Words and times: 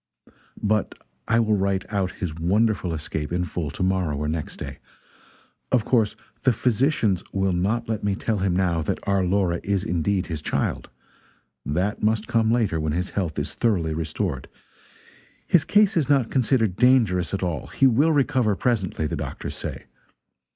But 0.63 0.95
I 1.27 1.39
will 1.39 1.55
write 1.55 1.85
out 1.93 2.13
his 2.13 2.33
wonderful 2.33 2.91
escape 2.91 3.31
in 3.31 3.43
full 3.43 3.69
to 3.69 3.83
morrow 3.83 4.17
or 4.17 4.27
next 4.27 4.57
day. 4.57 4.79
Of 5.71 5.85
course 5.85 6.15
the 6.41 6.51
physicians 6.51 7.23
will 7.31 7.53
not 7.53 7.87
let 7.87 8.03
me 8.03 8.15
tell 8.15 8.39
him 8.39 8.55
now 8.55 8.81
that 8.81 8.97
our 9.07 9.23
Laura 9.23 9.59
is 9.61 9.83
indeed 9.83 10.25
his 10.25 10.41
child 10.41 10.89
that 11.63 12.01
must 12.01 12.27
come 12.27 12.49
later, 12.49 12.79
when 12.79 12.93
his 12.93 13.11
health 13.11 13.37
is 13.37 13.53
thoroughly 13.53 13.93
restored. 13.93 14.47
His 15.45 15.63
case 15.63 15.95
is 15.95 16.09
not 16.09 16.31
considered 16.31 16.77
dangerous 16.77 17.31
at 17.31 17.43
all; 17.43 17.67
he 17.67 17.85
will 17.85 18.11
recover 18.11 18.55
presently, 18.55 19.05
the 19.05 19.15
doctors 19.15 19.53
say. 19.55 19.85